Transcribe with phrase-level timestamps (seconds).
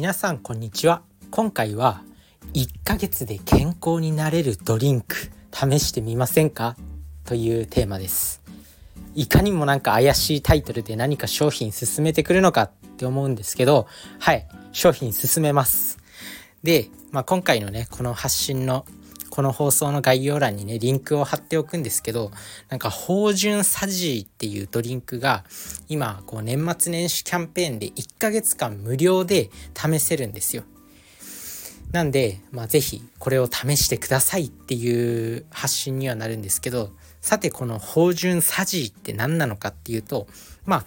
[0.00, 1.02] 皆さんこんにちは。
[1.30, 2.02] 今回は
[2.54, 5.14] 1ヶ月で健康になれるドリンク
[5.52, 6.74] 試してみませんか？
[7.26, 8.40] というテーマです。
[9.14, 14.48] いかにもなんか怪しいタイトルで何か商品進めてくるのかって思うんですけどはい。
[14.72, 15.98] 商品進めます。
[16.62, 18.86] で、まあ、今回のねこの発信の
[19.40, 22.30] この放送の概要欄にね、リンクを貼っておくんですけど、
[22.68, 25.44] なんか、芳醇サジーっていうドリンクが、
[25.88, 30.64] 今、こう、年末年始キャンペーンで1ヶ月間無料で試せるんですよ。
[31.90, 36.90] なんで、まあ、ぜひ、これを試してくださいっていう発信にはなるんですけど、
[37.22, 40.26] さて、この芳醇サジーって何なのかっていうと、
[40.66, 40.84] ま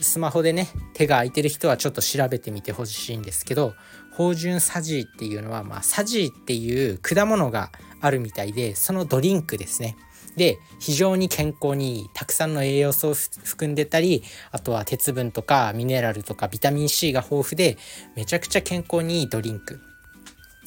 [0.00, 3.74] スマホでね手が空いてる人はちょっと調べてみてほしいんですけど
[4.16, 9.96] 芳醇サジーっていうのは、まあ、サジーっていう果物があるみたいでそのドリンクですね。
[10.36, 14.22] で非常に健康にいいたくさんの栄養素を含んでたり
[14.52, 17.78] あとは鉄分とかミネラルとかビタミン C が豊富で
[18.16, 19.80] めちゃくちゃ健康にいいドリンク。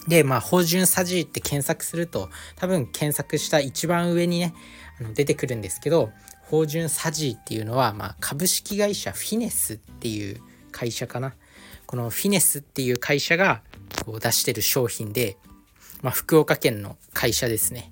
[0.08, 4.56] でまあ芳醇サジーって検索すると多分検索した一番上にね
[5.00, 6.10] あの出てくるんですけど
[6.50, 11.34] 芳醇サジーっていうのは、まあ、株式会社フィネスっていう会社かな。
[11.86, 13.62] このフィネスっていう会社が
[14.06, 15.38] こう出してる商品で、
[16.02, 17.92] まあ、福岡県の会社ですね。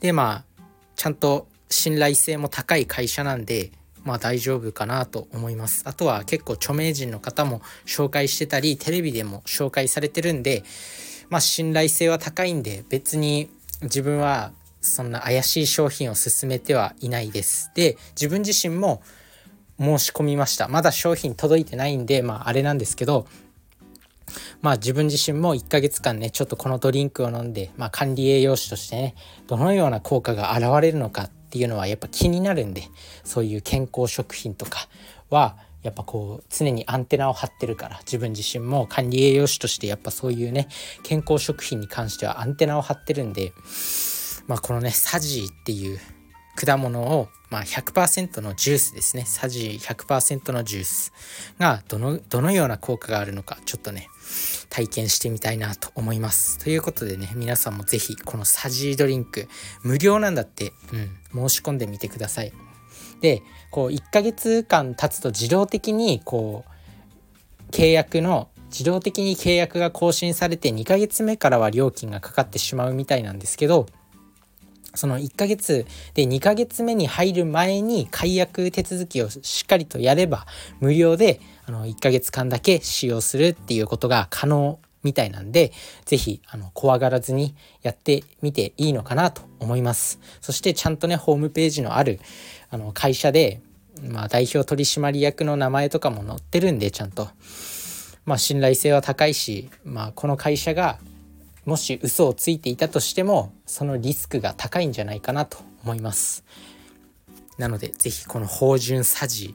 [0.00, 0.62] でまあ
[0.94, 3.72] ちゃんと信頼性も高い会社なんで
[4.04, 5.82] まあ大丈夫かなと思います。
[5.86, 10.62] あとは結構著名人の方も紹介してたりテレビでも紹介されてるんで
[11.28, 13.50] まあ信頼性は高いんで別に
[13.82, 17.70] 自分はそんな怪しい商品を勧めてはいないです。
[17.74, 19.02] で、自分自身も
[19.78, 20.68] 申し込みました。
[20.68, 23.26] まだ商品届いてないんで、まああれなんですけど、
[24.60, 29.14] まあ自分自身も1ヶ月間ね、ちょっとこのドリンクを飲んで、まあ管理栄養士としてね、
[29.46, 32.84] どのような効果が現れるのかっていうのはやっぱ気になるんで、
[33.24, 34.88] そういう健康食品とか
[35.30, 40.66] は、やっぱこう常にアンテナを張ってるから自分自身も管理栄養士としてやっぱそういうね
[41.04, 43.52] 健康食品に関してはアンテナを張ってるんで
[44.46, 45.98] まあ、このねサジーっていう
[46.56, 49.24] 果物を、まあ、100%のジュースですね。
[49.26, 51.12] サジー100%のジュース
[51.58, 54.08] がどのどのような効果があるのかちょっとね
[54.70, 56.58] 体験してみたいなと思います。
[56.58, 59.48] ということでね皆さんも是非このサジードリンク
[59.82, 60.72] 無料なんだって、
[61.34, 62.52] うん、申し込んでみてください。
[63.20, 73.86] でこう1ヶ月間経つと自動的にこう契約の自動的に契約が更新されて2ヶ月目からは料金がかかってしまうみたいなんですけど
[74.96, 80.46] その1ヶ月で2ヶ月目に入る前に解約手続きをしっかりとやれば
[80.80, 85.72] 無料であの1ヶ月間だけ使用するっていうことが可能みたいなんで
[86.04, 90.18] 是非あの怖がらずにやってみていいのかなと思います。
[90.40, 92.20] そしてちゃんとねホームページのある
[92.70, 93.60] あの会社で、
[94.02, 97.28] まあ、代表取締役の名前とかも載ってるんでちゃんと。
[98.24, 100.98] まあ信頼性は高いし、まあ、この会社が
[101.66, 106.44] もし嘘をついていたとしてもそのリスクが高いんじゃないかなと思います。
[107.58, 109.54] なので是非この芳醇サジ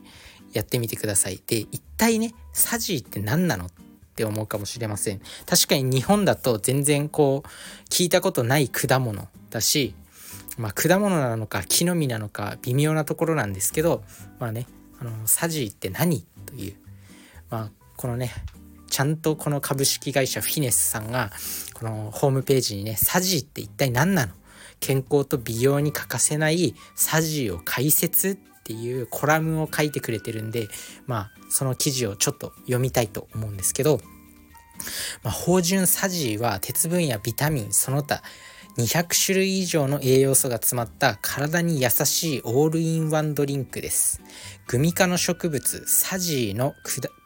[0.53, 1.41] やってみてください。
[1.47, 3.69] で一体ねサジって何なのっ
[4.15, 5.21] て思うかもしれません。
[5.45, 7.49] 確かに日本だと全然こう
[7.89, 9.95] 聞いたことない果物だし
[10.57, 14.03] まあ果物なのか木の実なのか微妙なところなんですけど
[14.37, 14.67] まあね
[14.99, 16.75] あのサジって何という
[17.49, 18.31] まあこのね
[18.91, 21.31] ちゃんとこの株式会社フィネスさんが
[21.73, 24.33] このホームページにねサジーって一体何なの？
[24.81, 30.67] 健康と美容に欠かせないサジーを解説っていうコラムを書いてくれてるんで
[31.07, 34.01] まあその記事をちょっと読みたいと思うんですけど、
[35.23, 38.21] まあ、芳醇サジは鉄分やビタミンその他
[38.77, 44.21] 200種類以上の栄養素が詰まった体に優しいオールインワンドリンクです。
[44.67, 46.73] グミ科の植物サジーの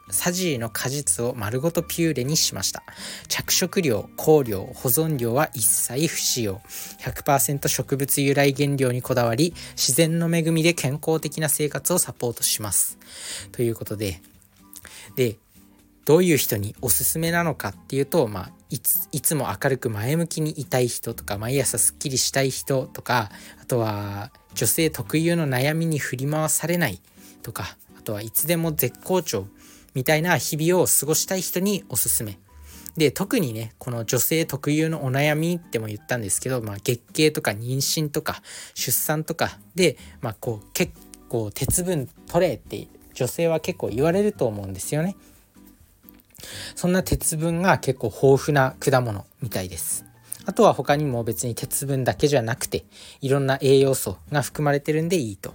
[0.10, 2.84] サジーの果実を丸ごとピューレにしました。
[3.28, 6.62] 着色料、香料、保存料は一切不使用。
[7.02, 12.98] 100%植物由来原料にこだわり、自然の恵みで健康的な生活をサポートします。
[13.52, 14.22] ということで、
[15.16, 15.38] で、
[16.06, 23.32] どういう人におすすめなのかっていうと、まあ、いついつも明るく前向きにいたい人とか毎朝すっきりしたい人とか
[23.62, 27.00] あとは女性特有の悩みに振り回されない
[27.42, 29.48] とかあとはいつでも絶好調
[29.96, 32.38] みたいな日々を過ごしたい人におすすめ。
[32.98, 38.42] で、特にね、この女性特有のお悩みっても言ったんですけど、まあ、月経とか妊娠とか
[38.74, 40.94] 出産とかで、まあ、こう結
[41.28, 45.16] 構鉄分取れって女性は結構言われると思うんですよね。
[46.76, 50.06] そんな鉄分が結構豊富な果物みたいです。
[50.46, 52.86] あとは他にも別に鉄分だけじゃなくて
[53.20, 55.54] いろんな栄養素が含まれてるんでいいと。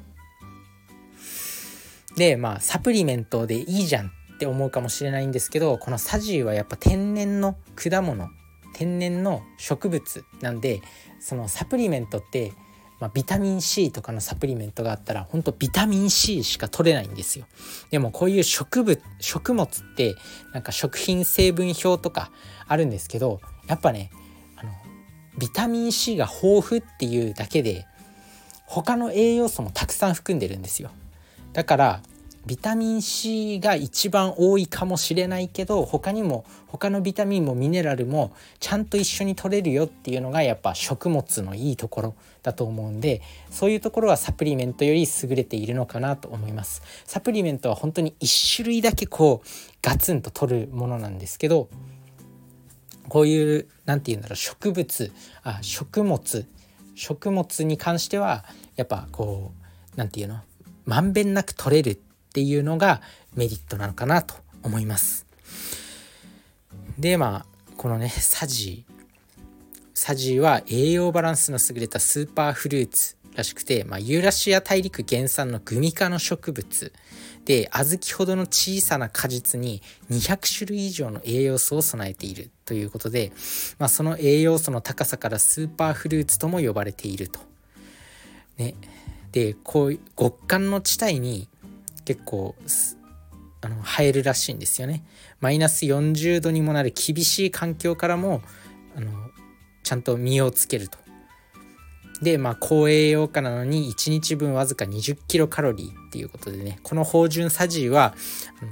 [2.17, 4.11] でまあサプリメントでいいじゃんっ
[4.41, 8.31] って思うかもしれないんですけどこのサジーはやっぱ天然の果物
[8.73, 10.81] 天然の植物なんで
[11.21, 12.55] そのサプリメントって
[13.01, 17.47] まあ、ビタミン C とかのサプリメントがあったら本当ビタミン C しか取れないんですよ。
[17.91, 20.15] でもこういう植物食物って
[20.53, 22.31] なんか食品成分表とか
[22.69, 24.11] あるんですけどやっぱね
[24.57, 24.71] あの
[25.39, 27.87] ビタミン C が豊富っていうだけで
[28.67, 30.91] 他の栄養素もたくさん含んでるんですよ。
[31.55, 32.03] だから
[32.47, 43.21] ビタミン C が一番多いかもしれないけど他にも他のビタミンもミネラルもちゃんと一緒に取れるよっていうのがやっぱ食物のいいところだと思うんで
[43.51, 46.83] そういうところはサプリメントより優れているのかなと思います。
[47.05, 49.49] サプリメントは本当に1種類だけこう
[49.83, 51.69] ガツンと取るものなんですけど
[53.09, 56.47] こういう何て言うんだろう植物あ食物
[56.95, 58.45] 食物に関しては
[58.77, 59.53] やっぱこ
[59.95, 60.41] う何て言うの？
[60.87, 63.01] まんべんなく取れるってていうのが
[63.35, 65.27] メリットなのかなと思います。
[66.99, 67.47] でまあ
[67.77, 68.85] このねサジ
[69.95, 76.93] サジは栄養バランスの優れたスーパーフルーツらしくて、まあ、ユーラシア大陸原産のグミ科の植物
[77.45, 83.33] で小豆ほどの小さな果実に200種類以上の栄養素を備えているということで、
[83.79, 87.41] まあ、その栄養素の高さからスーパーフルーツとも呼ばれていると。
[88.59, 88.75] ね、
[89.33, 91.49] でこう極寒の地帯に
[92.05, 92.55] 結構
[93.63, 95.05] あの生えるらしいんですよね。
[95.41, 98.43] マイナス40度にもなる厳しい環境からも
[98.97, 99.11] あの
[99.83, 100.99] ちゃんと実をつけると。
[102.23, 108.15] でまあ高栄養価なのに1日分わずか20キロカロリーっていうことでねこの芳醇サジーは
[108.61, 108.71] あの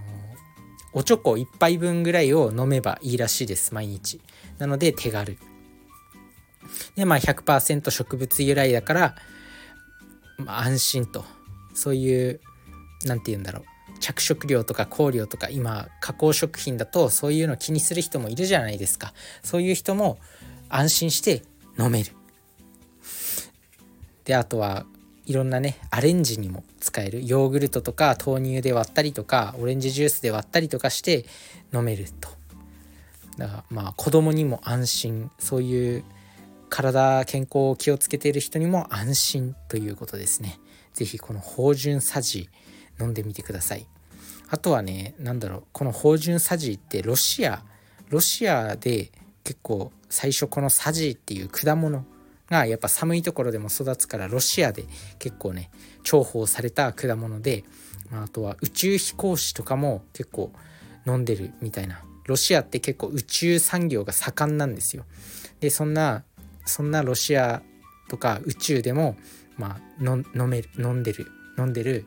[0.93, 4.21] おちょこ1杯分ぐらいを飲めばいいらしいです毎日。
[4.59, 5.39] なので手軽。
[6.97, 9.15] でまあ100%植物由来だから、
[10.39, 11.25] まあ、安心と
[11.75, 12.41] そういう
[13.05, 13.65] 何て言うんだろう。
[14.01, 19.13] 着色料とか香料とか今加工食品だとそういうの気にする人もいるじゃないですか。
[19.43, 20.19] そういう人も
[20.69, 21.43] 安心して
[21.79, 22.13] 飲める。
[24.25, 24.87] であとは
[25.25, 27.27] いろんなねアレンジにも使える。
[27.27, 31.27] ヨーグルトとか豆乳で割ったりとかオレンジジュースで割ったりとかして
[31.75, 32.29] 飲めると。
[33.37, 35.31] だからまあ子供にも安心。
[35.39, 36.05] そういう
[36.69, 40.61] 体健康を気をつけている人にも安心ということですね。
[40.95, 42.49] 是非この芳醇さじ
[43.01, 43.87] 飲んでみてください。
[44.51, 47.63] あとはね何だろうこの芳醇サジってロシア
[48.09, 49.11] ロシアで
[49.45, 52.05] 結構最初このサジっていう果物
[52.49, 54.85] がやっぱ寒いところでも育つからロシアで
[55.19, 55.71] 結構ね
[56.03, 57.65] 重宝された果物で、
[58.11, 60.51] まあ、あとは宇宙飛行士とかも結構
[61.07, 62.03] 飲んでるみたいな。
[62.29, 65.05] ロシアって結構宇宙産業が盛んなんですよ。
[65.61, 66.25] でそんな
[66.67, 67.63] そんなロシア
[68.09, 69.17] とか宇宙でも
[69.57, 71.27] まあ飲める飲んでる
[71.59, 72.07] 飲んでる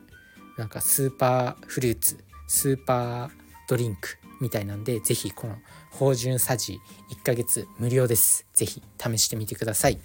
[0.56, 5.56] なんかスーパーフルーツスーパードリンクみたいなんで是非この
[5.90, 8.46] 芳醇さじ1ヶ月無料です。
[8.54, 9.98] 是非試してみてください。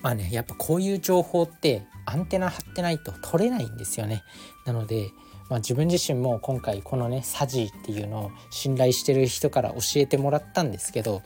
[0.00, 4.22] まあねやっぱこういう情報ってアンテナ張ってないと取れないんですよね。
[4.66, 5.10] なので
[5.52, 11.20] まあ、自分自身も今回このねサジっていうのを信頼してる人から教えてもらったんですけど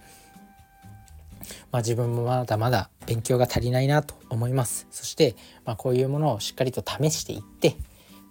[1.72, 7.76] まあ、自分もまだまだ勉強が足りないなと思いますそして、まあ、こういうものをしっかりと試していって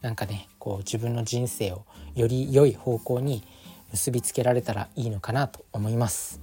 [0.02, 3.44] なんかねこう自分の人生をより良い方向に
[3.92, 6.42] 結びつけられたらいいのかなと思います。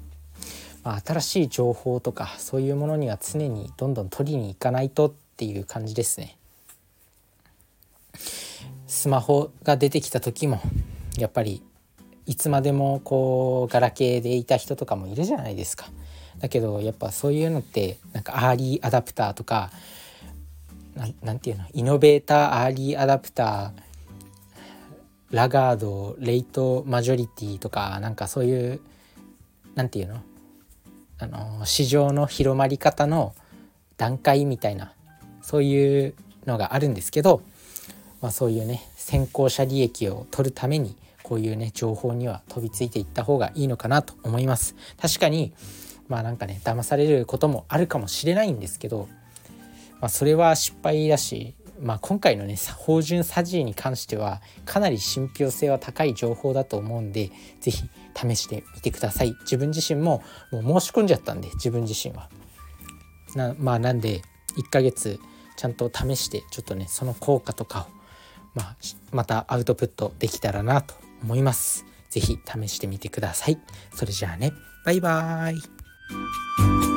[0.83, 6.37] まあ、新しい情報とかそういうものには常にどんどん取りに行かないとっていう感じですね。
[8.87, 10.61] スマホが出てきた時も
[11.17, 11.63] やっぱり
[12.27, 15.87] いつまでもこうガラケーでいた人とかもいるじゃないですか。
[16.43, 19.71] だけどやっぱそういうのってなんかアーリーアダプターとか
[21.23, 21.65] なんていうの？
[21.73, 23.83] イノベーターアーリーアダプター
[25.31, 28.81] ラガードレイトマジョリティとかなんかそういう
[29.75, 30.21] なんていうの？
[31.19, 33.35] あの市場の広まり方の
[33.97, 34.93] 段階みたいな
[35.41, 37.43] そういうのがあるんですけど、
[38.21, 44.75] まあ、そういうね先行者利益を取るためにこういうね情報には飛びついていった方がいいのかなと思います。
[45.01, 45.53] 確かに
[46.13, 49.09] まあなんかね騙されることもあるかもしれないんですけど、
[49.99, 59.35] まあ、それは失敗だし、まあ、今回のね芳醇サジーに関してはかなり信憑性は高い情報だと思うんで是非試してみてください。
[59.41, 62.29] 自分自身ももう申し込んじゃったんで自分自身は。
[63.35, 64.21] なまあなんで
[64.59, 65.19] 1ヶ月
[65.57, 67.93] ちゃんと試してちょっとねその効果とかを、
[68.55, 68.77] まあ、
[69.13, 71.87] またアウトプットできたらなと思います。
[72.11, 73.59] 是非試してみてください。
[73.95, 74.53] それじゃあね
[74.85, 75.82] バイバーイ。
[76.13, 76.92] Música